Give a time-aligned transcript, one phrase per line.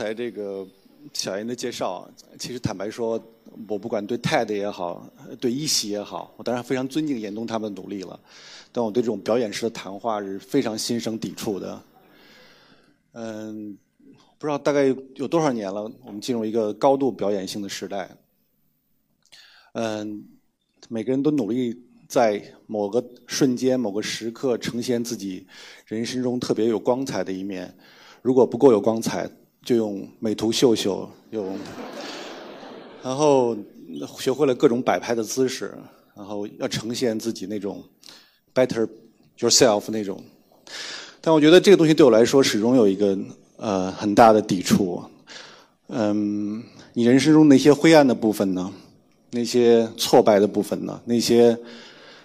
[0.00, 0.66] 刚才这个
[1.12, 3.22] 小严的介绍，其实坦白说，
[3.68, 5.06] 我不管对 TED 也好，
[5.38, 8.18] 对一席也好，我当然非常尊敬严冬他们的努力了，
[8.72, 11.82] 但我对这种表演式的谈话是非常心生抵触的。
[13.12, 13.76] 嗯，
[14.38, 14.86] 不知道大概
[15.16, 18.08] 有多少年了，我们进入一个高度表演性的时代。
[19.72, 20.24] 嗯，
[20.88, 21.78] 每个人都努力
[22.08, 25.46] 在某个瞬间、某个时刻呈现自己
[25.84, 27.76] 人生中特别有光彩的一面。
[28.22, 29.30] 如果不够有光彩，
[29.64, 31.56] 就用美图秀秀，用，
[33.02, 33.56] 然后
[34.18, 35.74] 学会了各种摆拍的姿势，
[36.16, 37.82] 然后要呈现自己那种
[38.54, 38.88] better
[39.38, 40.22] yourself 那种。
[41.20, 43.18] 但我觉得这个东西对我来说始终有一个
[43.56, 45.02] 呃很大的抵触。
[45.88, 46.62] 嗯，
[46.94, 48.72] 你人生中那些灰暗的部分呢？
[49.32, 51.00] 那些挫败的部分呢？
[51.04, 51.56] 那些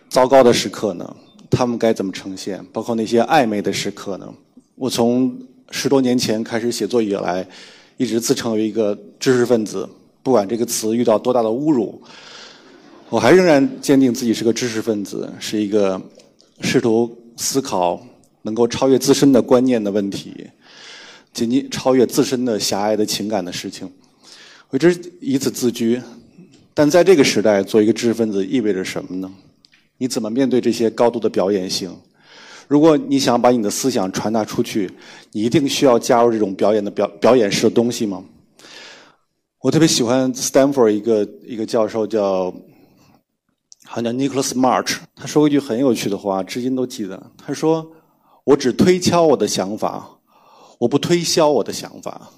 [0.08, 1.16] 糟糕的时刻呢？
[1.50, 2.66] 他们该怎么呈现？
[2.74, 4.34] 包括那些暧昧的时刻呢？
[4.76, 5.38] 我从
[5.72, 7.48] 十多年前开始写作以来，
[7.98, 9.88] 一直自称为一个知识分子。
[10.24, 12.02] 不管这个词遇到多大的侮辱，
[13.10, 16.02] 我还仍然坚定自己是个知识分子，是一个
[16.62, 18.04] 试图思考
[18.42, 20.50] 能够超越自身的观念的问题，
[21.34, 23.92] 仅仅超越自身的狭隘的情感的事情。
[24.70, 26.02] 我一直以此自居。
[26.74, 29.32] 但在这个时代，做一个知识分子意味着什么呢？
[29.98, 31.96] 你怎么面对这些高度的表演性？
[32.68, 34.92] 如果你想把你的思想传达出去，
[35.32, 38.24] 你一定需要加入这种表演的表表演式的东西吗？
[39.60, 42.52] 我特别喜欢 Stanford 一个一个教授叫，
[43.84, 47.32] 好像叫 Nicholas March，他说过一句很有趣的话，至今都记得。
[47.38, 47.92] 他说
[48.46, 50.20] ：“我只推敲我的想法，
[50.80, 52.30] 我不推销我的想法。”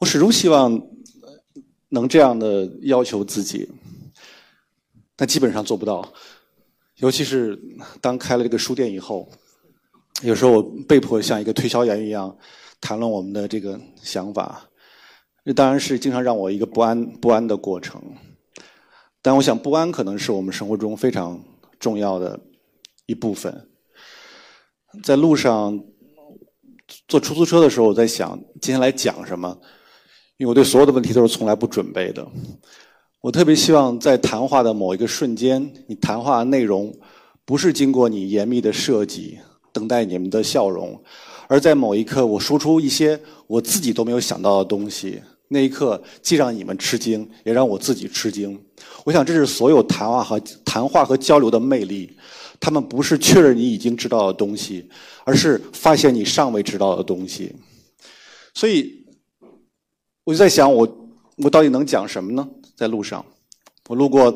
[0.00, 0.80] 我始终希望
[1.90, 3.68] 能这样的要求自己，
[5.14, 6.12] 但基本上做不到。
[7.00, 7.58] 尤其是
[8.00, 9.28] 当开了这个书店以后，
[10.22, 12.36] 有时候我被迫像一个推销员一样
[12.80, 14.68] 谈论我们的这个想法，
[15.44, 18.02] 这当然是经常让我一个不安不安的过程。
[19.22, 21.42] 但我想，不安可能是我们生活中非常
[21.78, 22.38] 重要的
[23.06, 23.68] 一部分。
[25.02, 25.82] 在路上
[27.06, 29.58] 坐出租车的时候，我在想接下来讲什么，
[30.36, 32.26] 因为我对所有的问题都是从来不准备的。
[33.22, 36.90] 我特别希望在谈话的某一个瞬间，你谈话内容
[37.44, 39.38] 不是经过你严密的设计，
[39.74, 40.98] 等待你们的笑容，
[41.46, 48.58] 而在某一刻我说出一些我自己都没有想到的东西，那一刻既让你们吃惊，也让我自己吃惊。
[49.04, 52.16] 我想这是所有谈话和谈话和交流的魅力，
[52.58, 54.88] 他们不是确认你已经知道的东西，
[55.24, 57.54] 而是发现你尚未知道的东西。
[58.54, 59.04] 所以
[60.24, 62.48] 我就在想，我我到底能讲什么呢？
[62.80, 63.22] 在路上，
[63.88, 64.34] 我路过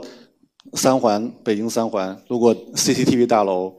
[0.75, 3.75] 三环，北京三环，路过 CCTV 大楼，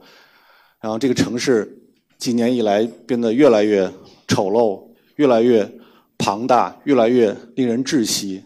[0.80, 1.88] 然后这个城市
[2.18, 3.88] 几年以来变得越来越
[4.26, 4.84] 丑陋，
[5.14, 5.72] 越来越
[6.18, 8.42] 庞大，越来越令人窒息。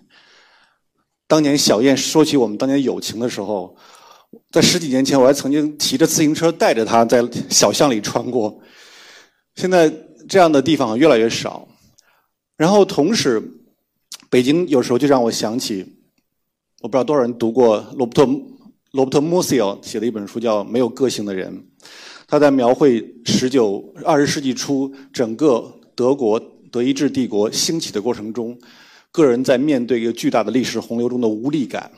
[1.26, 3.75] 当年小燕说起我们当年友情的时候，
[4.50, 8.60] 在十几年前，我还曾经骑着自行车带着她在小巷里穿过。
[9.54, 9.91] 现在
[10.28, 11.66] 这样的地方越来越少，
[12.59, 13.42] 然后同时，
[14.28, 15.97] 北京有时候就让我想起。
[16.80, 18.32] 我不知道多少人读过罗伯特
[18.92, 21.54] 罗伯特穆西奥写的一本书，叫《没有个性的人》。
[22.26, 28.58] 他在描绘十九二十世纪初整个德国德意志帝国兴起的过程中，
[29.12, 31.91] 个人在面对一个巨大的历史洪流中的无力感。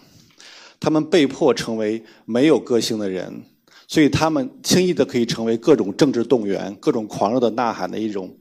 [0.81, 3.41] 他们被迫成为没有个性的人，
[3.87, 8.37] 所以他们轻易的可以成为各种政治动员、各种狂热的呐喊的一种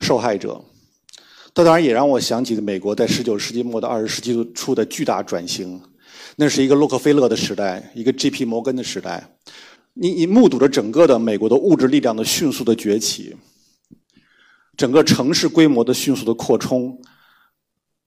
[0.00, 0.62] 受害者。
[1.54, 5.80] 这当然也让我想起了美国在十九世纪末到二十世纪初的巨大转型，
[6.36, 8.44] 那是一个洛克菲勒的时代，一个 J.P.
[8.46, 9.36] 摩根的时代。
[9.94, 13.36] 你你目睹着整个的美国的物质力量的迅速的崛起，
[14.78, 16.98] 整个城市规模的迅速的扩充，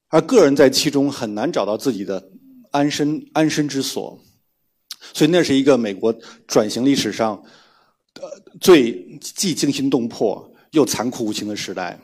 [0.07, 2.31] 而个人在其中很难找到自己的
[2.71, 4.19] 安身安身之所。
[5.13, 6.12] 所以那是一个美国
[6.47, 7.44] 转型历史上
[8.19, 8.27] 呃
[8.59, 12.00] 最既惊心动魄又残酷无情的时代。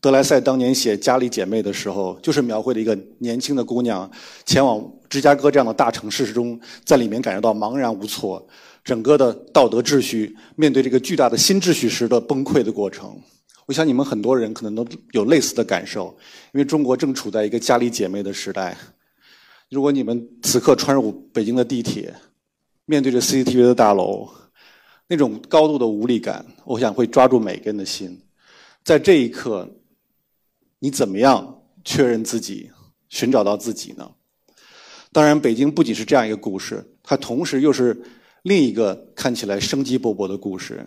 [0.00, 4.08] 德莱塞当年写《家里姐妹》的时候，就是描绘了一个年轻的姑娘
[4.46, 8.46] 前往芝加哥这样的大城市中，在里面感受到茫然无措，
[8.84, 13.18] 整个的道德秩序面对这个巨大的新秩序时的崩溃的过程。
[13.66, 16.16] 我想你们很多人可能都有类似的感受，
[16.52, 18.76] 因为中国正处在一个家里姐妹的时代。
[19.70, 22.12] 如果你们此刻穿入北京的地铁，
[22.86, 24.28] 面对着 CCTV 的大楼，
[25.06, 28.20] 那种高度的无力感，我想会抓住每个人的心。
[28.90, 29.70] 在这一刻。
[30.80, 32.70] 你怎么样确认自己、
[33.08, 34.10] 寻找到自己呢？
[35.12, 38.02] 当然，北京不仅是这样一个故事，它同时又是
[38.42, 40.84] 另一个看起来生机勃勃的故事。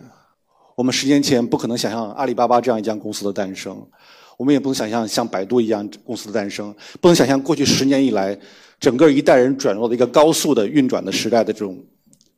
[0.76, 3.88] 我们十年前不可能想象阿里巴巴这样一家公司的诞生，
[4.36, 8.38] 我们也不能想象像百度一样公司的诞生，不能想象过去十年以来
[8.78, 11.86] 整个一代人转入了一个高速的运转的时代的这种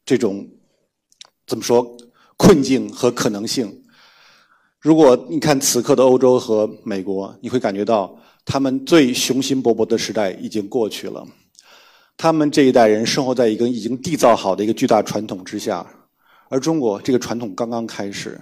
[0.04, 0.48] 这种
[1.44, 1.96] 怎么说
[2.36, 3.82] 困境和可能性。
[4.86, 11.26] 如果你看此刻的欧洲和美国，你会感觉到他们最雄心勃勃的时代已经过去了。
[12.16, 15.84] 他们这一代人生活在一个已经缔造好的一个巨大传统之下。
[16.48, 18.40] 而中国这个传统刚刚开始，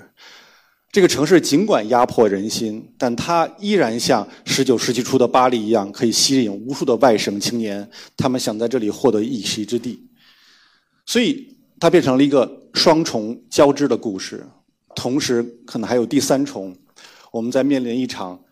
[0.93, 7.89] 这个城市尽管压迫人心，但它依然像十九世纪初的巴黎一样，可以吸引无数的外省青年，
[8.19, 9.99] 他们想在这里获得一席之地。
[11.07, 14.47] 所以，它变成了一个双重交织的故事。
[14.95, 16.77] 同时，可能还有第三重，
[17.33, 18.43] 我们在面临一场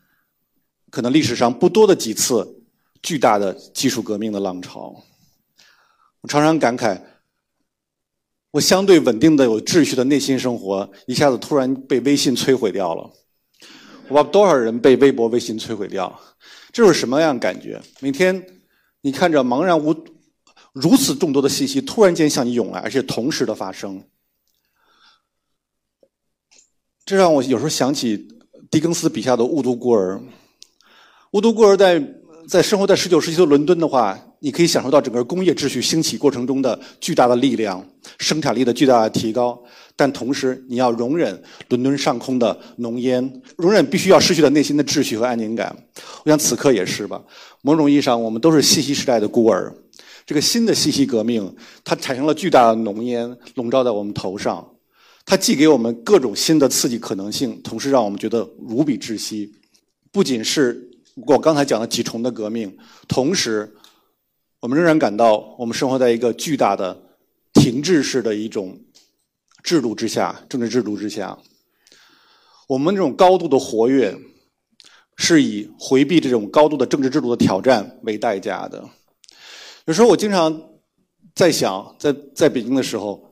[0.90, 2.62] 可能历史上不多的几次
[3.02, 4.94] 巨大的技术革命的浪潮。
[6.20, 7.00] 我常常感慨。
[8.52, 13.10] 我相对稳定的、有秩序的内心生活，一下子突然被微信摧毁掉了。
[14.08, 16.20] 我把多少人被微博、微信摧毁掉？
[16.70, 17.80] 这是什么样感觉？
[18.00, 18.44] 每天
[19.00, 19.96] 你看着茫然无
[20.74, 24.04] 如此众多的信息，突然间向你涌来，而且同时的发生，
[27.04, 28.28] 这让我有时候想起
[28.70, 30.20] 狄更斯笔下的雾都孤儿。
[31.32, 32.02] 雾都孤儿在
[32.49, 34.19] 在生活在十九世纪的伦敦的话。
[34.44, 37.81] 你可以享受到整个工业秩序兴起过程中的巨大的力量，
[38.19, 39.56] 生产力的巨大的提高，
[39.94, 45.72] 但同时你要容忍伦敦上空的浓烟，容忍必须要失去的内心的秩序和安宁感。
[46.25, 47.22] 我想此刻也是吧。
[47.60, 49.72] 某种意义上，我们都是信息时代的孤儿。
[50.26, 54.71] 这个新的信息革命，它产生了巨大的浓烟，笼罩在我们头上。
[55.24, 59.52] 它既给我们各种新的刺激可能性，同时让我们觉得无比窒息。
[60.10, 60.90] 不仅是
[61.26, 62.76] 我刚才讲的几重的革命，
[63.08, 63.74] 同时。
[64.60, 66.96] 我们仍然感到，我们生活在一个巨大的
[67.52, 68.78] 停滞式的一种
[69.60, 71.36] 制度之下，政治制度之下。
[72.69, 74.16] 我们这种高度的活跃，
[75.16, 78.88] 是以回避这种高度的政治制度的挑战为代价的。
[79.86, 80.62] 有时候我经常
[81.34, 83.31] 在想，在在北京的时候，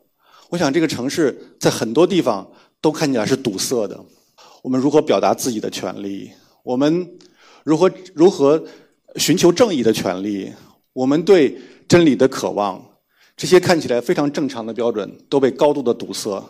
[0.51, 2.47] 我想这个城市在很多地方
[2.81, 3.99] 都看起来是堵塞的。
[4.63, 6.31] 我们如何表达自己的权利？
[6.65, 7.09] 我们
[7.65, 8.63] 如何如何
[9.17, 10.53] 寻求正义的权利？
[10.93, 11.57] 我们对
[11.89, 12.85] 真理的渴望，
[13.37, 16.43] 这些看起来非常正常的标准都被高度的堵塞，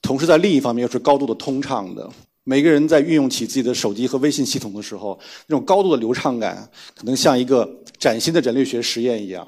[0.00, 2.08] 同时在另一方面又是高度的通畅的。
[2.44, 5.18] 每个人在运用起自己的手机和微信系统的时候，
[5.48, 7.68] 那种高度的流畅感，可能像一个
[7.98, 9.46] 崭新的人类学实验一样。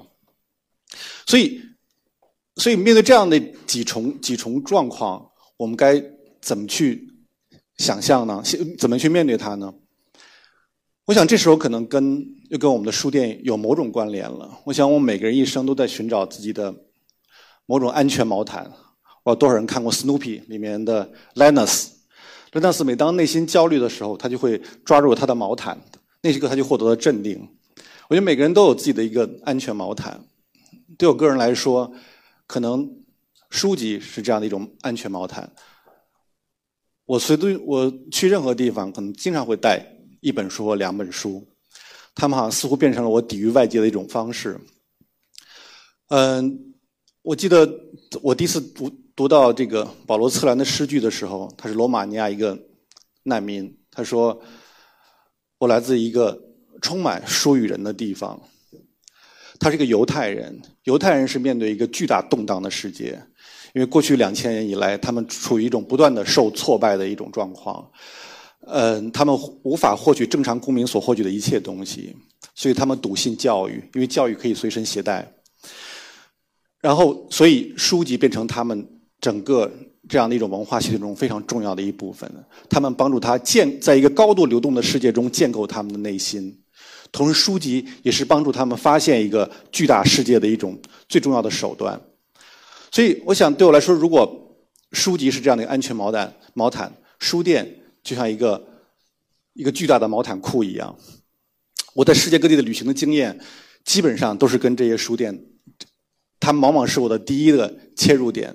[1.26, 1.60] 所以，
[2.56, 6.02] 所以面对这样的几重几重状况，我们该
[6.40, 7.08] 怎么去
[7.78, 8.42] 想象呢？
[8.78, 9.72] 怎么去面对它呢？
[11.06, 14.48] 我想这时候可能跟又跟我们的书店有某种关联了。
[14.64, 16.72] 我想我们每个人一生都在寻找自己的
[17.66, 18.70] 某种安全毛毯。
[19.24, 25.80] 我有多少人看过《Snoopy》里面的 Linus？Linus 每当内心焦虑的时候，他就会抓住他的毛毯，
[26.20, 27.48] 那一刻他就获得了镇定。
[28.08, 30.20] 我觉得每个人都有自己的一个安全毛毯。
[30.98, 31.92] 对我个人来说，
[32.52, 32.86] 可能
[33.48, 35.50] 书籍是这样的一种安全毛毯。
[37.06, 39.88] 我随对我去任何地方，可能经常会带。
[40.20, 41.44] 一本书或两本书，
[42.14, 44.56] 他们好像似乎变成了我抵御外界的一种方式。
[46.10, 46.74] 嗯，
[47.22, 47.68] 我记得
[48.22, 52.56] 我第一次读读到这个保罗·策兰的诗句的时候，他是罗马尼亚一个
[53.24, 53.76] 难民。
[53.90, 54.40] 他说
[55.58, 56.40] ：“我来自一个
[56.80, 58.40] 充满书与人的地方。”
[59.62, 63.16] 他是一个犹太人，犹太人是面对一个巨大动荡的世界，
[63.74, 67.88] 因为过去两千年以来，他们处于一种不断的受挫败的一种状况。
[68.66, 72.12] 嗯，他们无法获取正常公民所获取的一切东西，
[72.56, 75.32] 所以他们笃信教育，因为教育可以随身携带。
[76.80, 78.84] 然后，所以书籍变成他们
[79.20, 79.70] 整个
[80.08, 82.28] 这样的一种文化系统中非常重要的一部分。
[82.68, 86.61] 他们帮助他建在一个高度流动的世界中建构他们的内心，
[87.12, 90.76] 同时书籍也是帮助他们发现一个巨大世界的一种
[91.08, 92.00] 最重要的手段。
[92.90, 94.56] 所以，我想对我来说，如果
[94.90, 97.78] 书籍是这样的一个安全毛毯，毛毯书店。
[98.04, 98.60] 就像一个
[99.52, 100.92] 一个巨大的毛毯库一样，
[101.94, 103.38] 我在世界各地的旅行的经验，
[103.84, 105.32] 基本上都是跟这些书店，
[106.40, 108.52] 它往往是我的第一个切入点。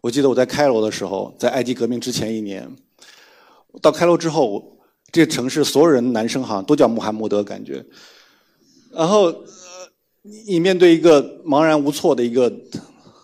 [0.00, 2.68] 我记得我在开罗的时候，在埃及革命之前一年，
[3.80, 4.80] 到开罗之后，
[5.12, 7.84] 这个城市所有人男生好像都叫穆罕默德，感觉。
[8.90, 9.32] 然后
[10.48, 12.50] 你面对一个茫然无措的一个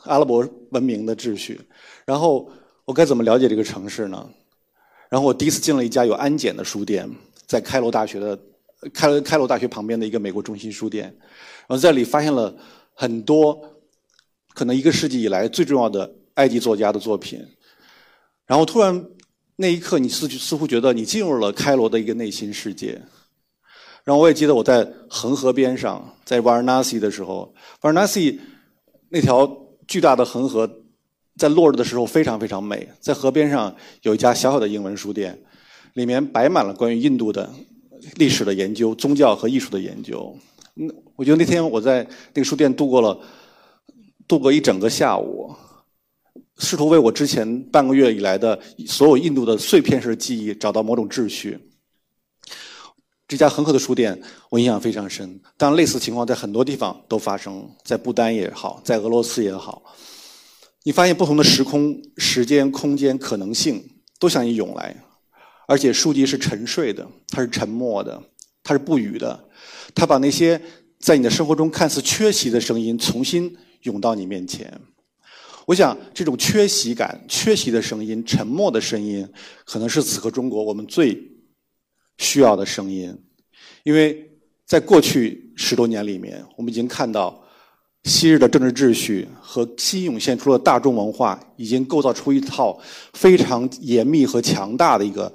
[0.04, 1.58] 阿拉伯文明的秩序，
[2.04, 2.50] 然后
[2.84, 4.28] 我该怎么了解这个城市呢？
[5.08, 7.08] 然后我第一次进了一家有安检的书店，
[7.46, 8.38] 在开罗大学的
[8.92, 11.04] 开开罗大学旁边的一个美国中心书店，
[11.66, 12.54] 然后在里发现了
[12.92, 13.58] 很多
[14.52, 17.42] 可能一个世纪以来最重要的埃及作家的作品。
[18.46, 19.06] 然后突然
[19.60, 23.02] 那一刻，你似似乎觉得你进入了开罗的一个内心世界。
[24.04, 28.40] 然后我也记得我在恒河边上，在瓦尔纳西的时候，瓦尔纳西
[29.08, 29.50] 那条
[29.88, 30.70] 巨大的恒河
[31.36, 32.88] 在落日的时候非常非常美。
[33.00, 35.36] 在河边上有一家小小的英文书店，
[35.94, 37.52] 里面摆满了关于印度的
[38.14, 40.34] 历史的研究、宗教和艺术的研究。
[40.76, 43.18] 嗯，我觉得那天我在那个书店度过了
[44.28, 45.52] 度过一整个下午，
[46.58, 51.58] 试图为我之前半个月以来的所有印度的碎片式记忆找到某种秩序。
[53.26, 59.82] 这家恒河的书店我印象非常深，当类似情况在很多地方都发生，在不丹也好，在俄罗斯也好，
[60.82, 63.86] 你发现不同的时空、时间、空间可能性
[64.18, 64.96] 都向你涌来，
[65.66, 68.20] 而且书籍是沉睡的，它是沉默的，
[68.62, 69.48] 它是不语的。
[69.94, 70.60] 它把那些
[70.98, 74.80] 在你的生活中看似缺席的声音重新涌到你面前。
[75.68, 79.28] 我想，这种缺席感、缺席的声音、沉默的声音，
[79.66, 81.22] 可能是此刻中国我们最
[82.16, 83.14] 需要的声音。
[83.82, 84.30] 因为
[84.64, 87.38] 在过去十多年里面，我们已经看到，
[88.04, 92.80] 昔日的政治秩序和新涌现出的大众文化，已经构造出一套
[93.12, 95.30] 非常严密和强大的一个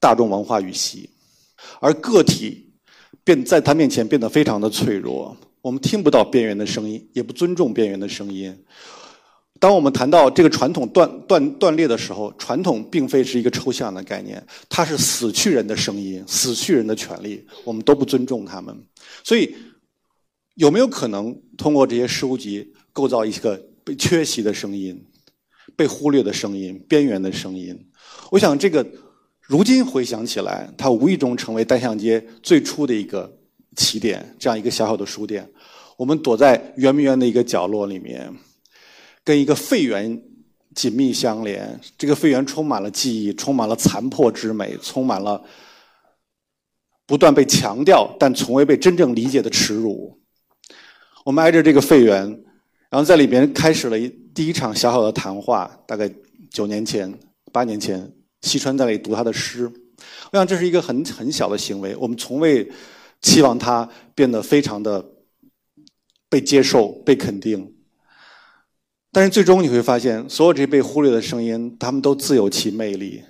[0.00, 1.10] 大众文化语系，
[1.78, 2.62] 而个体。
[3.22, 8.56] 变在他面前变得非常的脆弱，我们听不到边缘的声音，也不尊重边缘的声音。
[9.58, 18.76] 当我们谈到这个传统断断断裂的时候，传统并非是一个抽象的概念，它是死去人的声音，死去人的权利，我们都不尊重他们。
[19.24, 19.54] 所以，
[20.54, 25.04] 有没有可能通过这些书籍构造一个被缺席的声音、
[25.74, 27.78] 被忽略的声音、边缘的声音？
[28.30, 28.86] 我想这个。
[29.48, 33.32] 如今回想起来，它无意中成为单向街最初的一个
[33.76, 35.48] 起点，这样一个小小的书店。
[35.96, 38.28] 我们躲在圆明园的一个角落里面，
[39.26, 40.22] 跟一个废园
[40.74, 41.78] 紧密相连。
[41.98, 45.44] 这个废园充满了记忆，充满了残破之美，充满了
[47.06, 50.18] 不断被强调但从未被真正理解的耻辱。
[51.24, 52.24] 我们挨着这个废园，
[52.88, 56.08] 然后在里边开始了一第一场小小的谈话，大概
[56.50, 57.12] 九年前、
[57.52, 58.10] 八年前。
[58.42, 59.68] 西川在那里读他的诗，
[60.30, 61.96] 我想这是一个很很小的行为。
[61.96, 62.70] 我们从未
[63.20, 65.04] 期望他变得非常的
[66.28, 67.75] 被接受、被肯定。
[69.16, 73.22] 但是最终你会发现，所有这些被忽略的声音，他们都自有其魅力。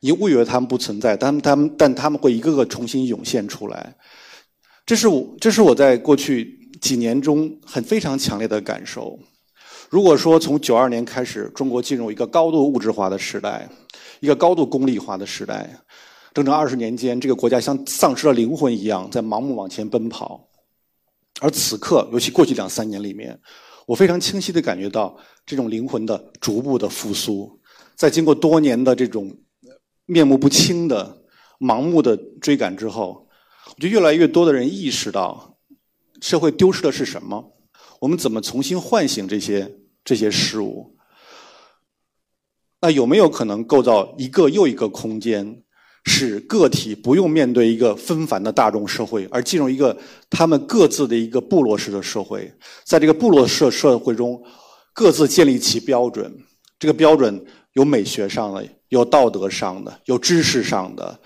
[0.00, 3.94] 你误以为他们不存在，但他们但他们会一个个重新涌现出来。
[4.84, 9.16] 这是我这是我在过去几年中很非常强烈的感受。
[9.88, 13.68] 如果说从九二年开始，中国进入一个高度物质化的时代。
[14.18, 15.70] 一个高度功利化的时代，
[16.34, 20.48] 整整二十年间，这个国家像丧失了灵魂一样在盲目往前奔跑。
[21.40, 23.38] 而此刻，尤其过去两三年里面，
[23.88, 25.16] 我非常清晰的感觉到
[25.46, 27.58] 这种灵魂的逐步的复苏。
[27.96, 29.34] 在经过多年的这种
[30.04, 31.22] 面目不清的
[31.58, 33.26] 盲目的追赶之后，
[33.66, 35.56] 我觉得越来越多的人意识到，
[36.20, 37.56] 社会丢失的是什么？
[38.00, 40.94] 我们怎么重新唤醒这些这些事物？
[42.82, 45.62] 那有没有可能构造一个又一个空间，
[46.04, 49.96] 使个体不用面对一个纷繁的大众社会，而进入一个
[50.30, 52.52] 他们各自的一个部落式的社会？
[52.84, 54.42] 在这个部落社社会中，
[54.92, 56.32] 各自建立起标准。
[56.78, 61.18] 这个标准有美学上的，有道德上的，有知识上的。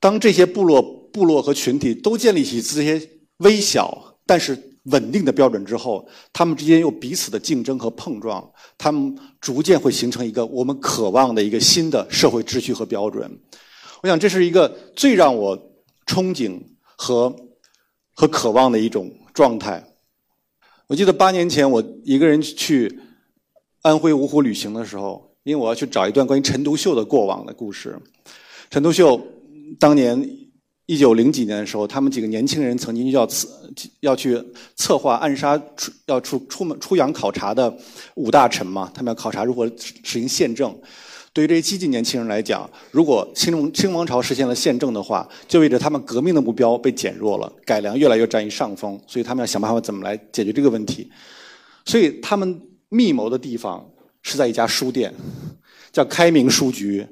[0.00, 3.00] 当这些部落、部落和群体都建立起这些
[3.38, 4.70] 微小，但是。
[4.88, 8.46] 稳定的标准之后，他们之间又彼此的竞争和碰撞，
[8.76, 13.30] 他们逐渐会形成一个我们渴望的一个新的社会秩序和标准。
[14.04, 15.56] 我想这是一个最让我
[16.06, 17.34] 憧憬和
[18.12, 19.82] 和渴望的一种状态。
[20.88, 23.00] 我记得八年前我一个人去
[23.80, 27.98] 安徽芜湖旅行的时候，因为我要去找一段关于陈独秀的过往的故事。
[28.68, 29.18] 陈独秀
[29.80, 30.40] 当年。
[30.86, 33.48] 一九零几年的时候，他们几个年轻人曾经要策
[34.00, 34.38] 要去
[34.76, 37.74] 策划暗杀出要出出门出洋考察的
[38.16, 40.78] 五大臣嘛，他们要考察如何实行宪政。
[41.34, 48.98] 对于这些激进年轻人来讲，如果清王清王朝实现了宪政的话，就意味着他们革命的目标被减弱了，改良越来越占于上风。
[49.08, 51.10] 所以他们要想办法怎么来解决这个问题。
[51.84, 53.84] 所以他们密谋的地方
[54.22, 55.12] 是在一家书店，
[55.92, 57.04] 叫开明书局，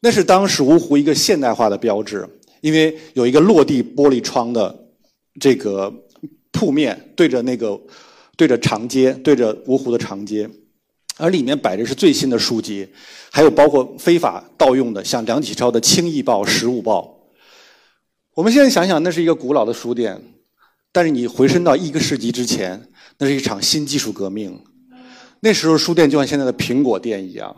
[0.00, 2.26] 那是当时芜湖一个现代化的标志。
[2.62, 4.74] 因为有一个落地玻璃窗的
[5.38, 5.92] 这个
[6.50, 7.78] 铺面对着那个
[8.36, 10.48] 对着长街，对着芜湖的长街，
[11.16, 12.88] 而里面摆着是最新的书籍，
[13.30, 17.02] 还有包括非法盗用的，像梁启超的《清易报》《时务报》。
[18.34, 20.22] 我们现在想想，那是一个古老的书店，
[20.92, 22.88] 但是你回身到一个世纪之前，
[23.18, 24.58] 那是一场新技术革命。
[25.40, 27.54] 那时候书店就像现在的苹果店一样，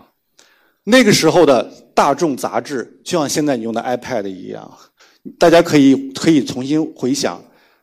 [0.85, 1.62] 那个时候的
[1.94, 4.78] 大众杂志，就像现在你用的 iPad 一样，
[5.38, 7.40] 大家可以可以重新回想，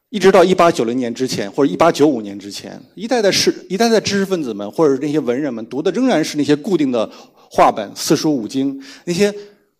[0.10, 9.32] 一直到一八九零年之前，或者一八九五年之前，一代代是一代代知识分子们或者那些文人们读的仍然是那些固定的话本、四书五经，那些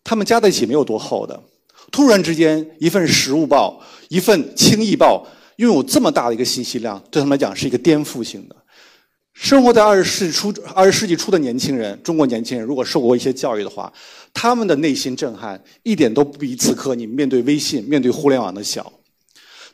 [0.04, 1.42] 他们加在一起没有多厚的。
[1.90, 8.54] 突然之间，一份《时务报》、一份《清易报》，拥有这么大的一个信息量，对他们来讲是一个颠覆性的。
[9.32, 13.92] 生活在二十世纪初、二十世纪初的年轻人，中国年轻人，如果受过一些教育的话，
[14.32, 18.92] 他们的内心震撼一点都不比此刻你面对微信、面对互联网的小。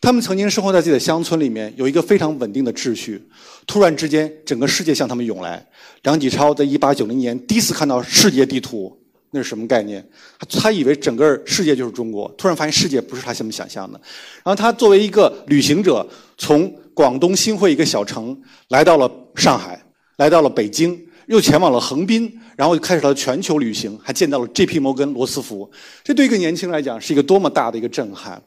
[0.01, 3.23] 他们曾经生活在自己的乡村里面，有一个非常稳定的秩序。
[3.67, 5.67] 突然之间，整个世界向他们涌来。
[6.03, 8.97] 梁启超在一八九零年第一次看到世界地图，
[9.31, 10.07] 那是什么概念？
[10.49, 14.01] 他以为整个世界就是中国，突然发现世界不是他这么想象的。
[14.45, 16.07] 然后他作为一个旅行者，
[16.39, 19.83] 从广东新会一个小城来到了上海，
[20.19, 24.79] 来到了北京，又前往了横滨，然后就开始了全球旅行，还见到了 J.P.
[24.79, 25.69] 摩根、罗斯福。
[26.05, 28.41] 这对一个年轻人来讲是一个多么大的一个震撼！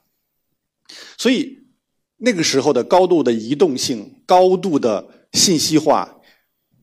[1.18, 1.58] 所以
[2.18, 6.18] 那个时候的高度的移动性、高度的信息化，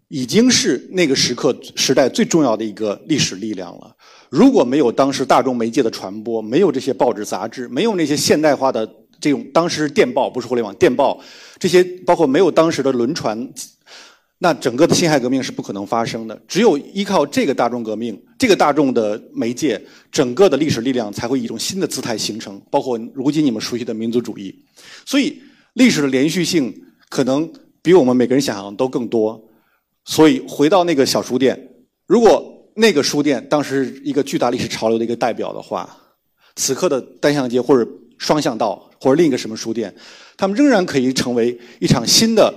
[0.08, 3.96] 已经是那个时刻时代最重要的一个历史力量了。
[4.30, 8.88] 如果没有当时大众媒介的传播，没有这些报纸杂志，没有那些现代化的。
[9.18, 11.18] 这种当时电报不是互联网电报，
[11.58, 13.50] 这些包括没有当时的轮船，
[14.38, 16.40] 那整个的辛亥革命是不可能发生的。
[16.46, 19.80] 只有依靠这个大众革命，这个大众的媒介，
[20.12, 22.60] 整个的历史力量才会以一种新的姿态形成。
[22.70, 24.54] 包括如今你们熟悉的民族主义，
[25.04, 25.40] 所以
[25.74, 26.74] 历史的连续性
[27.08, 27.50] 可能
[27.82, 29.42] 比我们每个人想象的都更多。
[30.04, 31.58] 所以回到那个小书店，
[32.06, 35.88] 如果那个书店当时是一个巨大历史潮流的一个代表的话，
[36.56, 38.82] 此刻的单向街或者双向道。
[38.98, 39.94] 或者另一个什么书店，
[40.38, 42.52] 他们仍然可以成为一场新的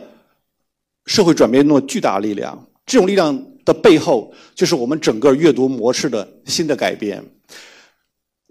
[1.06, 2.68] 社会转变中的巨大力量。
[2.86, 7.24] 这种力量的背后，就是我们整个阅读模式的新的改变。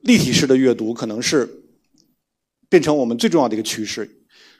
[0.03, 1.49] 立体式的阅读可能是
[2.69, 4.09] 变成我们最重要的一个趋势。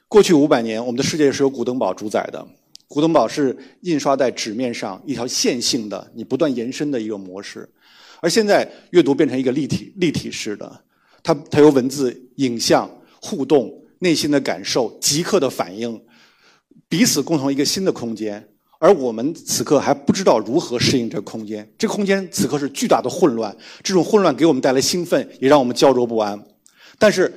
[0.09, 2.46] 过去五百年，我们的世界是由古登堡主宰的。
[2.88, 7.68] 古登堡是印刷在纸面上一条线性的、你不断延伸的一个模式，
[8.20, 10.85] 而现在阅读变成一个立体、立体式的，
[11.22, 12.90] 它它有文字、影像。
[13.20, 16.01] 互动、内心的感受、即刻的反应，
[16.88, 18.48] 彼此共同一个新的空间，
[18.79, 21.70] 而我们此刻还不知道如何适应这空间。
[21.77, 26.42] 这个空间此刻是巨大的混乱，这种混乱给我们带来兴奋，也让我们焦灼不安。
[26.98, 27.33] 但是，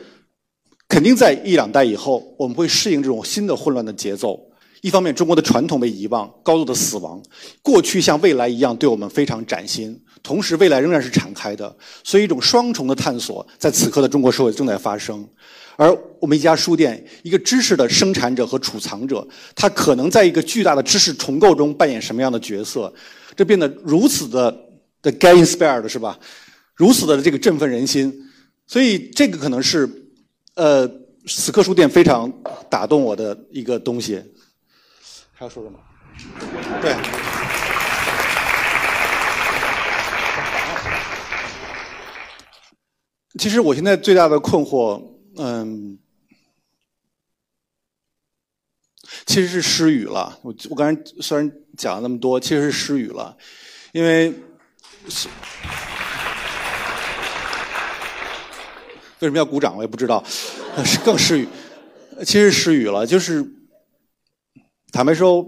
[0.88, 4.51] 肯定在一两代以后，我们会适应这种新的混乱的节奏。
[4.82, 7.22] 一方面，中国的传统被遗忘，高度的死亡；
[7.62, 11.76] 过去像未来一样对我们非常崭新，同时未来仍然是敞开的。
[12.04, 15.28] 所以，一种双重的探索在此刻的中国社会正在发生。
[15.78, 22.91] 而我们一家书店，一个知识的生产者和储藏者，他可能在一个巨大的知识重构中扮演什么样的角色？
[23.36, 24.52] 这变得如此的
[25.02, 26.20] 的 get inspired 是吧？
[26.76, 28.12] 如此的这个振奋人心，
[28.65, 29.88] 所以这个可能是
[30.56, 30.89] 呃，
[31.28, 32.32] 此刻书店非常
[32.67, 34.20] 打动我的一个东西。
[35.41, 35.80] 还要说什么？
[36.84, 36.95] 对。
[43.39, 45.04] 其实我现在最大的困惑。
[45.38, 45.97] 嗯，
[49.25, 50.38] 其实是失语了。
[50.43, 53.36] 我我刚才虽然讲了那么多，其实是失语了，
[53.93, 54.36] 因为为
[59.21, 60.23] 什么要鼓掌，我也不知道，
[60.86, 61.47] 是更失语。
[62.19, 63.43] 其实失语了，就是
[64.91, 65.41] 坦白说，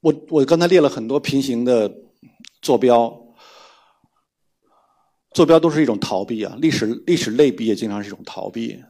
[0.00, 1.92] 我我刚才列了很多平行的
[2.60, 3.20] 坐标。
[5.32, 8.80] 坐标都是一种逃避啊，历史历史类比也经常是一种逃避，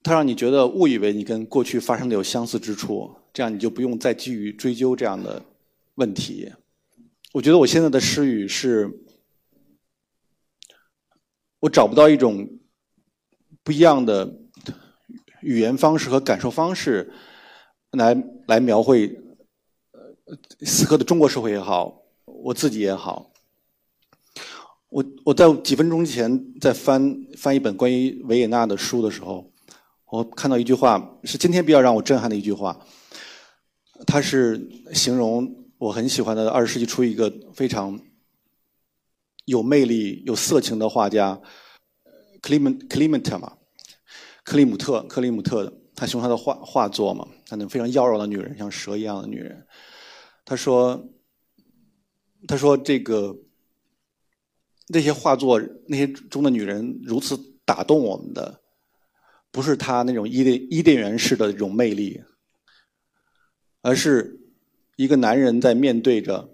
[0.00, 5.44] 它让你觉得误以为你跟过去发生的有相似之处，这样你就不用再基于追究这样的
[5.96, 6.52] 问题。
[7.32, 8.88] 我觉得我现在的失语是，
[11.58, 12.48] 我找不到一种
[13.64, 14.32] 不一样的
[15.42, 17.12] 语言方式和感受方式
[17.92, 19.08] 来来描绘
[19.92, 23.30] 呃此刻的中国社会也好，我自己也好。
[24.88, 29.52] 我我在几分钟前在翻翻一本关于维也纳的书的时候，
[30.06, 32.84] 我看到一句话，是今天比较让我震撼的一句话。
[34.06, 38.00] 它是形容我很喜欢的二十世纪初一个非常
[39.44, 41.40] 有魅力、有色情的画家，
[42.40, 43.58] 克里姆克里姆特嘛，
[44.42, 49.66] 克里姆特克里姆特的，他形容他的画画作嘛，他那非常妖娆的女人，像蛇一样的女人。
[50.44, 51.10] 他说，
[52.46, 53.36] 他说这个。
[54.92, 58.60] 那些画作，那些中的女人如此打动我们的，
[59.52, 62.20] 不是她那种伊甸伊甸园式的这种魅力，
[63.82, 64.40] 而是
[64.96, 66.50] 一个男人在面对着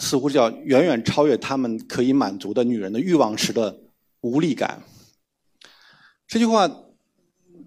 [0.00, 3.78] 似乎叫远远超越他们可以满足的女人的欲望时的
[4.22, 4.82] 无力感。
[6.26, 6.68] 这句话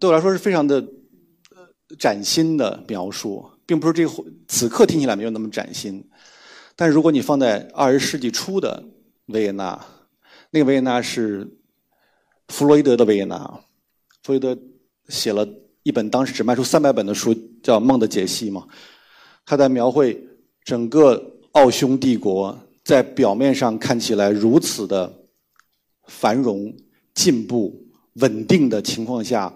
[0.01, 0.83] 对我来说是非常的
[1.99, 4.11] 崭新的描述，并不是这个
[4.47, 6.03] 此刻听起来没有那么崭新。
[6.75, 8.83] 但如果你放在二十世纪初的
[9.27, 9.79] 维也纳，
[10.49, 11.47] 那个维也纳是
[12.47, 13.37] 弗洛伊德的维也纳，
[14.23, 14.57] 弗洛伊德
[15.07, 15.47] 写了
[15.83, 18.67] 一本当时只卖出三百本的书，叫《梦的解析》嘛。
[19.45, 20.19] 他在描绘
[20.63, 25.13] 整个奥匈帝国在表面上看起来如此的
[26.07, 26.75] 繁荣、
[27.13, 29.53] 进步、稳定的情况下，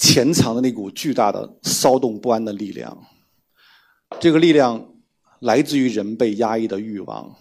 [0.00, 3.06] 潜藏的那股巨大的骚动不安的力量。
[4.18, 4.94] 这个力量
[5.40, 7.36] 来自于人被压抑的欲望，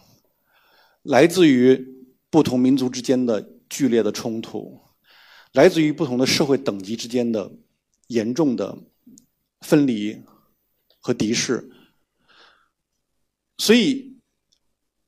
[1.03, 4.79] 来自于不同民族之间的剧烈的冲突，
[5.53, 7.51] 来自于不同的社会等级之间的
[8.07, 8.77] 严重的
[9.61, 10.21] 分离。
[11.01, 11.71] 和敌视，
[13.57, 14.19] 所以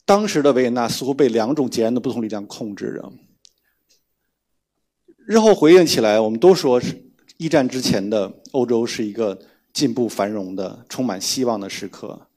[0.06, 3.12] 当时的维也纳似乎被两种截然的不同力量控制着。
[5.18, 7.11] 日后回忆起来，我们都说是
[7.42, 9.36] 一战之前的欧洲是一个
[9.74, 12.28] 进步繁荣的、充满希望的时刻，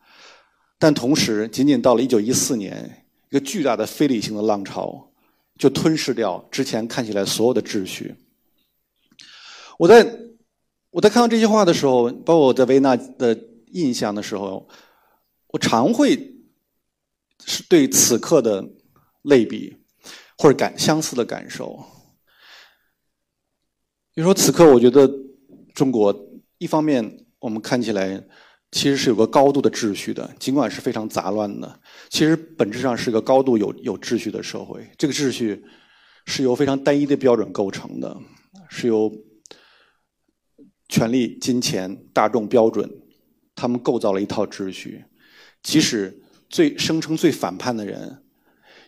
[0.79, 5.07] 但同时，仅仅到了一九一四年，一个巨大的非理性的浪潮
[5.59, 8.15] 就吞噬掉之前看起来所有的秩序。
[9.79, 10.19] 我在。
[10.91, 13.37] 我在看到这些话的时候，包括我在维纳的
[13.73, 14.65] 印象的时候，
[15.49, 16.17] 我常会
[17.45, 18.65] 是对此刻的
[19.23, 19.77] 类比
[20.39, 21.85] 或者感相似的感受。
[24.15, 25.11] 比如说，此刻我觉得
[25.75, 26.15] 中国
[26.59, 28.23] 一方面我们看起来
[28.71, 34.89] 其实是有个高度的秩序的，尽管是非常杂乱的，其实本质上是个高度有有秩序的社会。
[34.97, 35.65] 这个秩序
[36.27, 38.17] 是由非常单一的标准构成的，
[38.71, 39.13] 是由。
[40.87, 42.89] 权力、金钱、大众标准，
[43.55, 45.03] 他们构造了一套秩序。
[45.63, 48.23] 即使最声称最反叛的人，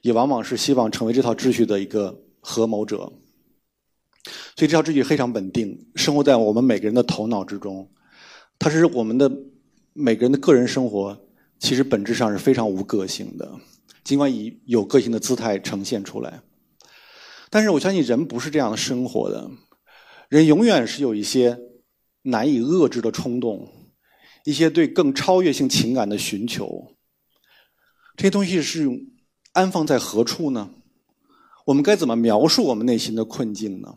[0.03, 3.11] 也往往是希望成为这套秩序的一个合谋者。
[4.57, 7.91] 所以这套秩序非常稳定，生活在我们每个人的头脑之中。
[8.59, 9.31] 它是我们的
[9.93, 11.19] 每个人的个人生活，
[11.59, 13.51] 其实本质上是非常无个性的，
[14.05, 16.41] 尽管以有个性的姿态呈现出来。
[17.51, 19.51] 但是我相信人不是这样的生活的，
[20.29, 21.59] 人永远是有一些。
[22.29, 23.69] 难以遏制的冲动，
[24.45, 26.97] 一些对更超越性情感的寻求，
[28.17, 28.91] 这些东西是
[29.53, 30.71] 安放在何处呢？
[31.67, 33.95] 我们该怎么描述我们内心的困境呢？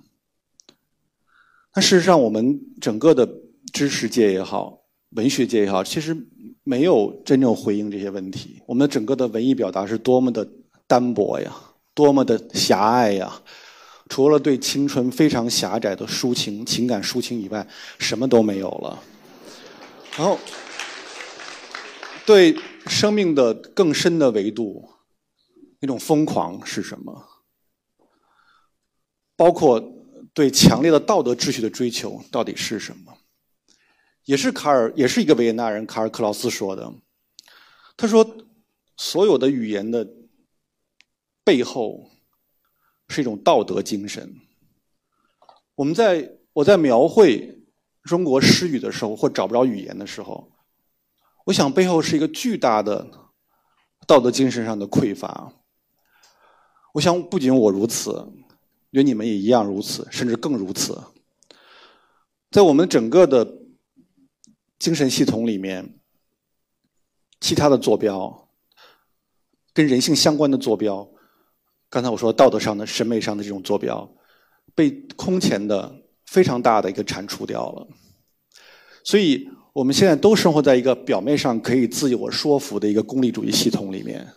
[1.75, 3.27] 那事实上，我们整个的
[3.71, 6.17] 知识界也好，文学界也好，其实
[6.63, 8.61] 没有真正回应这些问题。
[8.65, 10.47] 我们整个的文艺表达是多么的
[10.87, 11.55] 单薄呀，
[11.93, 13.41] 多么的狭隘呀！
[14.09, 17.65] 除了对青春非常狭窄的抒情、情感抒情以外，
[17.99, 19.03] 什么都没有了。
[20.17, 20.39] 然后，
[22.25, 24.89] 对生命的更深的维度，
[25.79, 27.23] 那种疯狂是什么？
[29.35, 29.79] 包括
[30.33, 33.13] 对强烈的道德秩序的追求到底是什么？
[34.25, 36.93] 也是卡尔，也是一个维也纳人卡尔克劳斯说的。
[37.97, 38.37] 他说，
[38.97, 40.07] 所有的语言的
[41.43, 42.09] 背后。
[43.11, 44.35] 是一种道德精神。
[45.73, 47.65] 我们在我在描绘
[48.03, 50.51] 中国诗语的时候，或找不着语言的时候，
[51.45, 53.09] 我想背后是一个巨大的
[54.05, 55.51] 道德精神上的匮乏。
[56.93, 58.31] 我想不仅我如此，
[58.91, 60.99] 愿你们也一样如此，甚至更如此。
[62.51, 63.59] 在我们整个的
[64.79, 65.99] 精神系统里面，
[67.39, 68.49] 其他的坐标
[69.73, 71.09] 跟人性相关的坐标。
[71.89, 74.07] 刚才我说道德上的、审美上的这种坐标，
[74.75, 77.87] 被空前的、非常大的一个铲除掉了。
[79.03, 84.27] 所以，我们现在都生活在一个表面上可以自我说服的一个功利主义系统里面。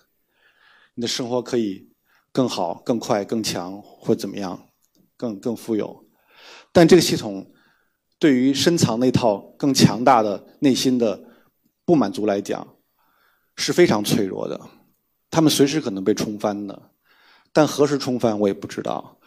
[0.94, 1.91] 你的生活可以
[2.32, 4.68] 更好、更快、更强，或怎么样，
[5.16, 6.04] 更更富有。
[6.72, 7.52] 但这个系统
[8.18, 11.22] 对于深藏那套更强大的内心的
[11.84, 12.66] 不满足来讲，
[13.56, 14.60] 是非常脆弱的。
[15.30, 16.90] 他们随时可能被冲翻的。
[17.52, 19.18] 但何时冲翻我也不知道，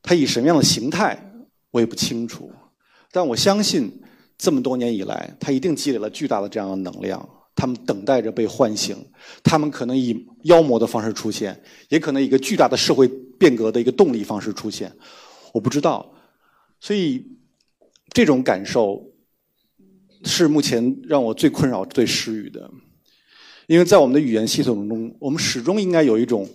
[0.00, 1.18] 它以什么样的形态
[1.72, 2.52] 我也不清楚。
[3.10, 4.00] 但我相信，
[4.38, 7.28] 这么多年以来，它一定积累了巨大的这样的能量。
[7.56, 8.96] 他们等待着被唤醒，
[9.42, 14.92] 他们可能以妖魔的方式出现，也可能以一个巨大的社会变革的一个动力方式出现。
[15.52, 16.08] 我不知道，
[16.78, 17.26] 所以
[18.10, 19.02] 这种感受
[20.22, 22.70] 是目前让我最困扰、最失语的。
[23.66, 26.48] 因为在我们的语言系统中，我们始终应该有一种。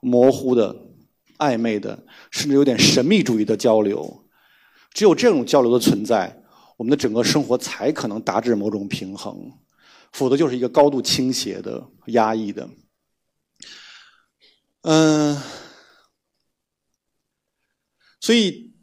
[0.00, 0.72] 模糊的、
[1.38, 4.24] 暧昧的，甚至有点神秘主义的交流，
[4.92, 6.40] 只有这种交流的存在，
[6.76, 9.36] 我们的整个生活才可能达至某种平衡，
[10.12, 12.68] 否则就是一个高度倾斜的、压抑的。
[14.82, 15.40] 嗯，
[18.20, 18.74] 所以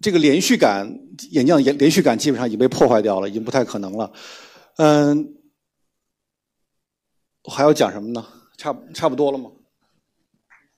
[0.00, 0.90] 这个连续感，
[1.30, 4.12] 演讲连连续感基本上已经被破坏掉了，已经不太可能了。
[4.76, 5.34] 嗯，
[7.44, 8.26] 还要讲什么呢？
[8.56, 9.50] 差差不多了吗？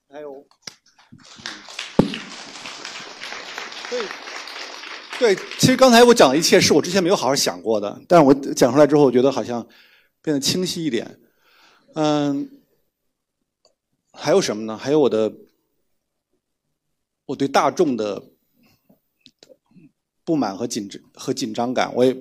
[0.08, 0.46] 还有，
[3.88, 4.06] 对，
[5.22, 9.64] 对，其实刚才我讲的一切是我之前没有好好想过的，但是我讲出来之后，我觉得好像
[10.20, 11.20] 变得清晰一点。
[11.94, 12.50] 嗯，
[14.10, 14.76] 还有什么呢？
[14.76, 15.32] 还有我的，
[17.26, 18.20] 我对大众的
[20.24, 22.16] 不满和紧张和紧张感，我也，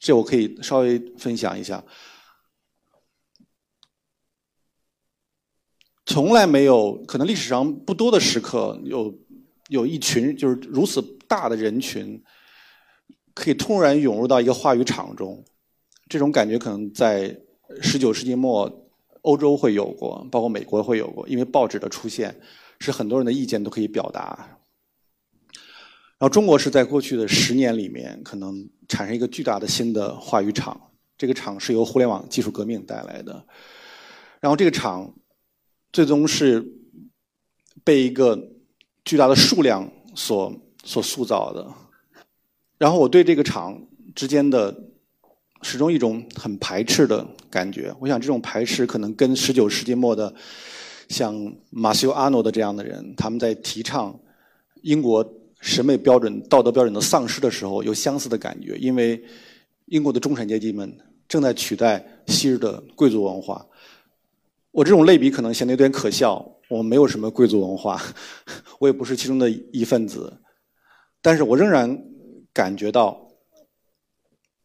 [0.00, 1.84] 这我可以稍微分享一下。
[6.04, 9.16] 从来没有，可能历史上不多的时刻，有
[9.68, 12.22] 有一群就是如此大的人群，
[13.34, 15.44] 可以突然涌入到一个话语场中。
[16.08, 17.36] 这种感觉可能在
[17.80, 18.88] 十九世纪末
[19.22, 22.38] 欧洲会有过，包括美国会有过，因为报纸的出现，
[22.78, 24.58] 使很多人的意见都可以表达。
[26.18, 30.80] 然后中国是在过去的十年里面，可能产生一个巨大的新的话语场。
[31.16, 33.46] 这个场是由互联网技术革命带来的。
[34.40, 35.14] 然后这个场。
[35.92, 36.60] 最终是
[37.84, 38.36] 被一个
[39.04, 41.66] 巨大的数量所所塑造的，
[42.78, 43.80] 然后我对这个场
[44.14, 44.74] 之间的
[45.62, 47.94] 始终一种很排斥的感觉。
[48.00, 50.34] 我想这种排斥可能跟十九世纪末的
[51.08, 51.34] 像
[51.70, 54.18] 马修·阿诺的这样的人，他们在提倡
[54.82, 55.26] 英国
[55.60, 59.22] 审美标准、道德标准的丧失的时候有相似的感觉，因为
[59.86, 60.96] 英国的中产阶级们
[61.28, 63.66] 正在取代昔日的贵族文化。
[64.70, 68.00] 我这种类比可能显得有点可笑，我没有什么贵族文化，
[68.80, 70.40] 我也不是其中的一份子，
[71.20, 72.02] 但是我仍然
[72.52, 73.28] 感觉到，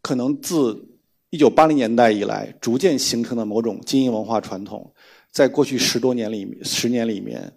[0.01, 0.88] 可能自
[1.29, 4.93] 一九八零年代以来逐渐形成的某种精英文化传统，
[5.31, 7.53] 在过去十多年里、十年里面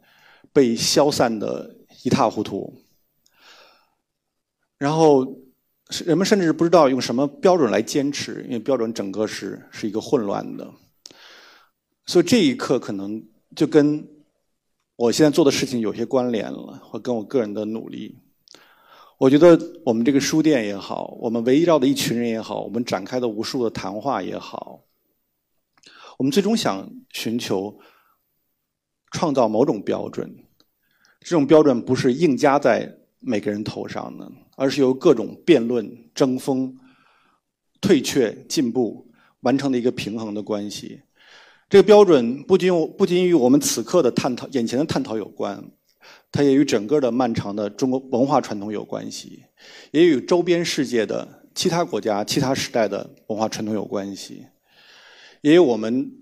[0.52, 2.74] 被消散的一塌糊涂，
[4.76, 5.24] 然后
[6.04, 10.68] 人们甚至不知道用什么标准来坚持，因为标准整个是是一个混乱的。
[12.04, 13.24] 所以这一刻可能
[13.54, 14.06] 就跟
[15.02, 18.20] 我现在做的事情有些关联了，或跟我个人的努力。
[19.18, 24.84] 我觉得我们这个书店也好，我们围绕的一群人也好，我们展开的无数的谈话也好，
[26.18, 27.80] 我们最终想寻求
[29.10, 30.32] 创造某种标准。
[31.18, 36.78] 这种标准不是硬加在每个人头上的，而是由各种辩论、争锋、
[37.80, 39.10] 退却、进步
[39.40, 41.02] 完成的一个平衡的关系。
[41.72, 45.58] 这个标准不仅不仅与我们此刻的探讨、眼前的探讨有关，
[46.30, 49.42] 它也与整个的漫长的中国文化传统有关系，
[49.90, 54.44] 也与周边世界的其他国家、其他时代的文化传统有关系，
[55.40, 56.12] 也与我们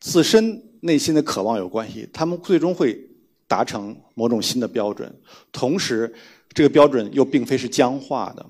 [0.00, 2.06] 自身内心的渴望有关系。
[2.12, 3.00] 他们最终会
[3.48, 5.10] 达成某种新的标准，
[5.50, 6.12] 同时，
[6.52, 8.44] 这个标准又并非是僵化的，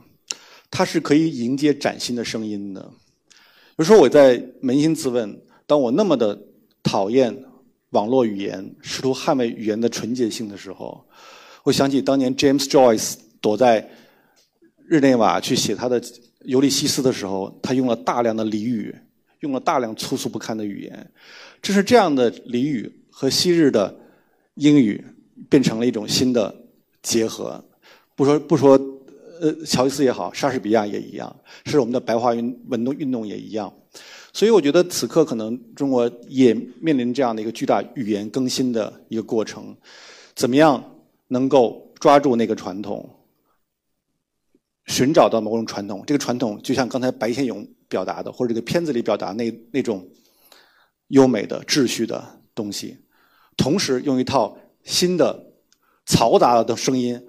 [0.69, 2.91] 它是可以迎接崭新的声音的。
[3.77, 5.41] 有时候我在扪心自问。
[5.71, 6.37] 当我那么的
[6.83, 7.45] 讨厌
[7.91, 11.07] 网络语言，试图捍卫语言的纯洁性的时候，
[11.63, 13.89] 我想起当年 James Joyce 躲在
[14.89, 16.01] 日内瓦去写他的
[16.41, 18.93] 《尤利西斯》的时候，他用了大量的俚语，
[19.39, 21.13] 用了大量粗俗不堪的语言。
[21.63, 23.97] 正是这样的俚语和昔日的
[24.55, 25.05] 英语
[25.49, 26.53] 变成了一种新的
[27.01, 27.65] 结合。
[28.17, 28.73] 不说不说，
[29.41, 33.73] 呃，乔伊斯也好，莎士比亚也一样，是我们的白话运文动运动也一样。
[34.33, 39.77] 所以我觉得此刻可能中国也面临这样的一个巨大语言更新的一个过程，
[40.37, 40.83] 怎么样
[41.29, 43.09] 能够抓住那个传统，
[44.87, 46.05] 寻找到某种传统？
[46.07, 50.09] 这个传统就像刚才白先勇表达的，或者这个片子里表达那那种
[51.09, 52.97] 优美的秩序的东西，
[53.57, 55.53] 同时用一套新的
[56.07, 57.21] 嘈杂的声音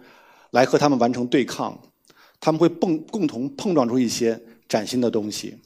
[0.51, 1.81] 来和他们完成对抗，
[2.39, 5.57] 他们会蹦共同碰撞出一些崭新的东西。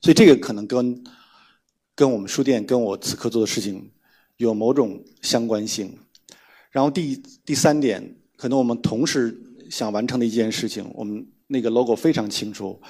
[0.00, 1.04] 所以这个可能跟
[1.94, 3.90] 跟我们书店跟我此刻做的事情
[4.36, 5.98] 有某种相关性。
[6.70, 12.82] 然后第第三点，可能我们同时想完成的一件事情，我们那个 logo 非常清楚，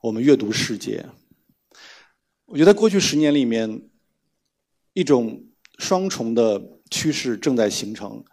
[0.00, 1.04] 我们阅读世界。
[2.46, 3.88] 我觉得过去十年里面，
[4.92, 5.46] 一种
[5.78, 8.24] 双重的趋势正在形成。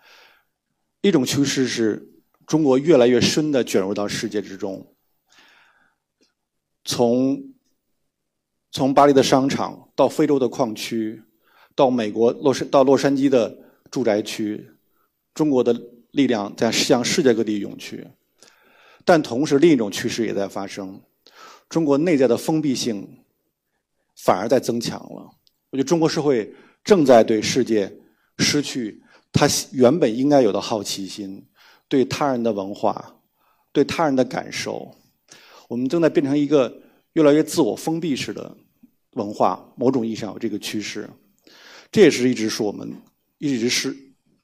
[1.01, 2.11] 一种趋势是
[2.45, 4.93] 中国越来越深的卷入到世界之中，
[6.83, 7.53] 从
[8.71, 11.21] 从巴黎的商场到非洲的矿区，
[11.75, 13.57] 到美国洛杉到洛杉矶的
[13.89, 14.69] 住宅区，
[15.33, 15.75] 中国的
[16.11, 18.07] 力量在向世界各地涌去。
[19.05, 21.01] 但同时，另一种趋势也在发生：
[21.67, 23.23] 中国内在的封闭性
[24.15, 25.31] 反而在增强了。
[25.71, 26.53] 我觉得中国社会
[26.83, 27.91] 正在对世界
[28.37, 29.01] 失去
[29.31, 31.43] 它原本应该有的好奇心，
[31.87, 33.15] 对他人的文化，
[33.71, 34.95] 对他人的感受，
[35.67, 36.71] 我们正在变成一个
[37.19, 38.55] 越来越自我封闭式的
[39.15, 39.69] 文化。
[39.75, 41.09] 某种意义上有这个趋势，
[41.91, 42.89] 这也是一直是我们
[43.37, 43.93] 一直是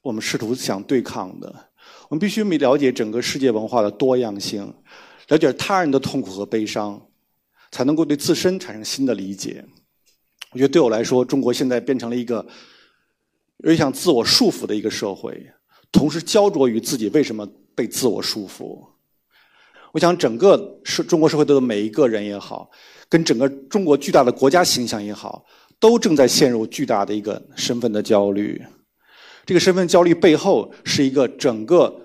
[0.02, 1.70] 我们试图想对抗的。
[2.08, 4.70] 我们必须没了解整个世界文化的多样性，
[5.28, 7.00] 了解他人的痛苦和悲伤，
[7.70, 9.64] 才能够对自身产生新的理解。
[10.52, 12.44] 我觉得对我来说，中国现在变成了一个
[13.58, 15.50] 有点像自我束缚的一个社会，
[15.90, 18.86] 同时焦灼于自己为什么被自我束缚。
[19.96, 22.70] 我想，整个社中国社会的每一个人也好，
[23.08, 25.42] 跟整个中国巨大的国家形象也好，
[25.80, 28.62] 都正在陷入巨大的一个身份的焦虑。
[29.46, 31.98] 这个身份焦虑背后，是一个整个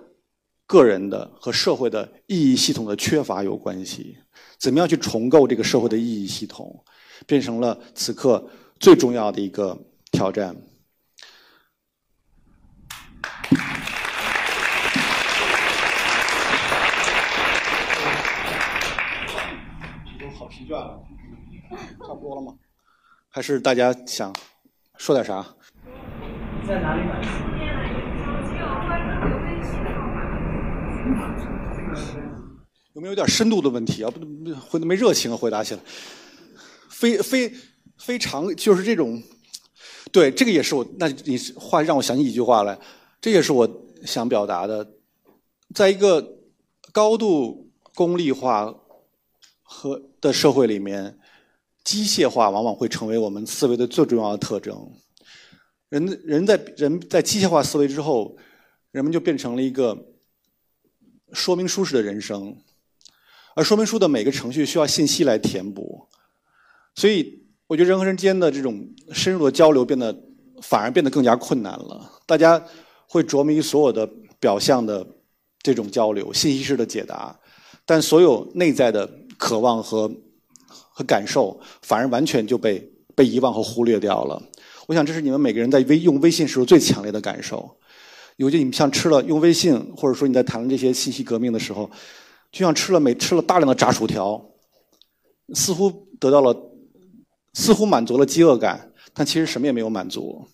[0.65, 4.15] 个人的和社会的意义系统的缺乏有关系。
[4.57, 6.73] 怎么样去重构这个社会的意义系统，
[7.27, 8.41] 变成了此刻
[8.79, 9.77] 最重要的一个
[10.13, 10.55] 挑战。
[22.31, 22.55] 多了吗？
[23.27, 24.33] 还是大家想
[24.95, 25.45] 说点啥？
[26.65, 27.01] 在哪里？
[32.93, 34.09] 有没有点深度的问题啊？
[34.09, 34.21] 不，
[34.55, 35.81] 回没热情啊，回答起来。
[36.87, 37.51] 非非
[37.97, 39.21] 非常就是这种，
[40.13, 40.87] 对，这个也是我。
[40.97, 42.79] 那你话让我想起一句话来，
[43.19, 43.67] 这也是我
[44.05, 44.89] 想表达的。
[45.75, 46.37] 在一个
[46.93, 48.73] 高度功利化
[49.63, 51.17] 和的社会里面，
[51.83, 54.91] 机械化往往会成为我们思维的最重要的特征。
[55.89, 58.37] 人人在人在机械化思维之后，
[58.91, 59.97] 人们就变成了一个
[61.33, 62.55] 说明书式的人生，
[63.55, 66.07] 而说明书的每个程序需要信息来填补，
[66.95, 70.15] 所以我觉得人和人之间的这种深入的交流变得
[70.61, 72.21] 反而变得更加困难了。
[72.25, 72.63] 大家
[73.07, 75.05] 会着迷于所有的表象的
[75.61, 77.37] 这种交流、信息式的解答，
[77.85, 80.09] 但所有内在的渴望和
[80.91, 82.79] 和感受反而完全就被
[83.15, 84.41] 被遗忘和忽略掉了。
[84.87, 87.77] 我想，这是你们每个人在微用微信时候最强烈的感受。
[88.37, 91.89] 尤其你们像吃了用微信，或者说你在谈论这些信息革命的时候，
[92.51, 94.43] 就像吃了每吃了大量的炸薯条，
[95.53, 96.55] 似乎得到了，
[97.53, 100.47] 似乎满足了饥饿感，但其实什么也没有满足。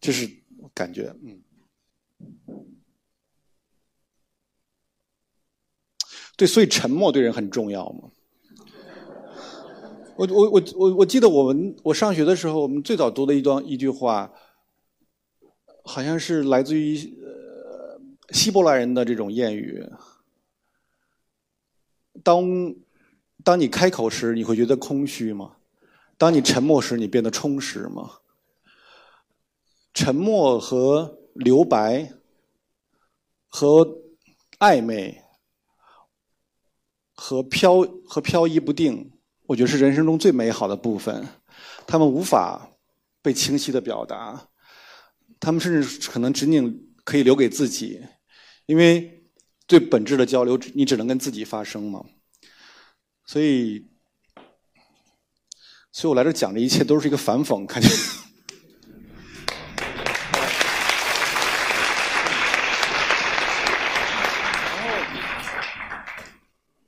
[0.00, 0.30] 这是
[0.72, 1.42] 感觉，嗯。
[6.36, 8.08] 对，所以沉默对人很重要嘛。
[10.18, 14.32] 我我我我我记得我们我上学的时候，我们最早读的一段一句话，
[15.84, 18.00] 好像是来自于呃
[18.30, 19.88] 希伯来人的这种谚语：
[22.24, 22.74] 当
[23.44, 25.52] 当你开口时，你会觉得空虚吗？
[26.16, 28.18] 当你沉默时，你变得充实吗？
[29.94, 32.12] 沉默和留白
[33.46, 34.00] 和
[34.58, 35.22] 暧昧
[37.14, 39.12] 和飘和飘逸不定。
[39.48, 41.26] 我觉得是人生中最美好的部分，
[41.86, 42.68] 他们无法
[43.22, 44.38] 被清晰的表达，
[45.40, 47.98] 他们甚至可能仅仅可以留给自己，
[48.66, 49.24] 因为
[49.66, 52.04] 最本质的交流，你只能跟自己发生嘛。
[53.24, 53.86] 所以，
[55.92, 57.88] 所以我来这讲这一切都是一个反讽，感觉。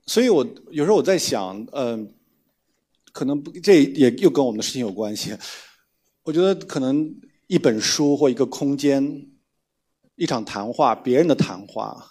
[0.05, 2.15] 所以我有时候我在想，嗯。
[3.13, 5.37] 可能不，这也又跟我们的事情有关系。
[6.23, 7.13] 我觉得可能
[7.47, 9.29] 一本书或一个空间，
[10.17, 12.05] 一场谈话，别人的谈话，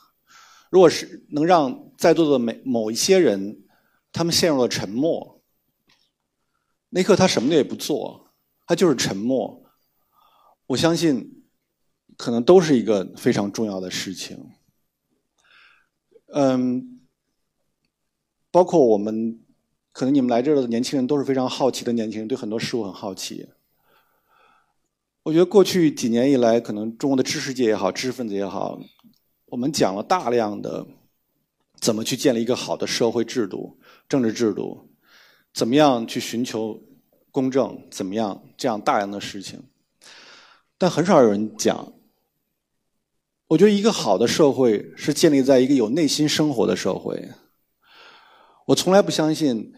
[0.70, 3.64] 如果是能让在座的每某一些人，
[4.12, 5.42] 他们陷入了沉默，
[6.90, 8.34] 那一刻他什么也不做，
[8.66, 9.64] 他就是沉默。
[10.68, 11.46] 我相信，
[12.18, 14.52] 可能都是一个非常重要的事情。
[16.34, 17.00] 嗯，
[18.52, 19.40] 包括我们。
[20.00, 23.46] 可能你们来这儿的年轻人都是非常好奇的年轻人，对很多事物很好奇。
[25.24, 28.80] 我觉得过去几年以来，可能中国的知识界也好，知识分子也好，
[29.48, 30.88] 我们讲了大量的
[31.82, 33.78] 怎么去建立一个好的社会制度、
[34.08, 34.88] 政治制度，
[35.54, 36.82] 怎么样去寻求
[37.30, 39.62] 公正，怎么样这样大量的事情，
[40.78, 41.92] 但很少有人讲。
[43.48, 47.32] 我觉得一个好的社会是建立在一个有内心生活的社会。
[48.68, 49.76] 我从来不相信。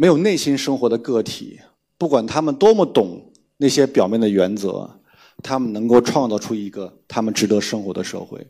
[0.00, 1.60] 没有内心生活的个体，
[1.98, 4.98] 不管他们多么懂那些表面的原则，
[5.42, 8.46] 他们能够创造出一个他们值得生活的社会。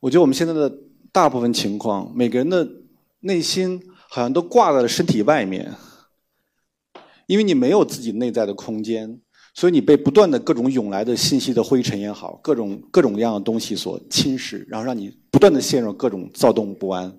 [0.00, 0.78] 我觉得我们现在的
[1.12, 2.66] 大部分情况，每个人的
[3.20, 5.70] 内心好像都挂在了身体外面，
[7.26, 9.20] 因为你没有自己内在的空间，
[9.52, 17.14] 所以你被不断的各种涌来的信息的灰尘也好，各种各种各样的东西所侵蚀，然后让你不断的陷入各种躁动不安。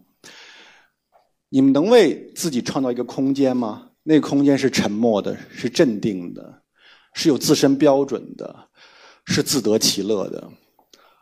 [1.50, 3.92] 你们能为自己创造一个空间吗？
[4.04, 6.62] 那个空间是沉默的，是镇定的，
[7.14, 8.70] 是有自身标准的，
[9.26, 10.48] 是自得其乐的。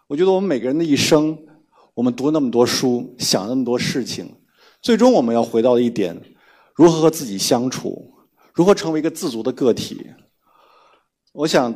[0.08, 1.38] 我觉得我们每个人的一生，
[1.94, 4.36] 我们读那么多书，想那么多事情，
[4.82, 6.20] 最终我们要回到一点：
[6.76, 8.14] 如何和自己相处，
[8.54, 10.06] 如何成为一个自足的个体。
[11.32, 11.74] 我想，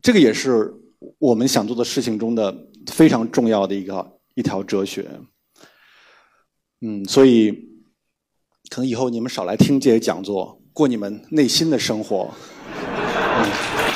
[0.00, 0.72] 这个也是
[1.18, 5.08] 我们想做的事情中的非常重要的一个一条哲学。
[6.82, 7.52] 嗯，所以
[8.68, 12.34] 可能以后你们少来听这些讲座，过你们内心的生活。
[12.74, 13.91] 嗯